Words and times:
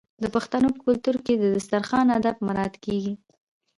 د 0.23 0.25
پښتنو 0.35 0.67
په 0.75 0.79
کلتور 0.87 1.15
کې 1.25 1.33
د 1.37 1.43
دسترخان 1.55 2.05
اداب 2.17 2.37
مراعات 2.47 2.75
کیږي. 2.85 3.13